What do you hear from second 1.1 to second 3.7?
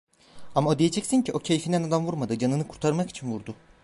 ki, o keyfinden adam vurmadı, canını kurtarmak için vurdu.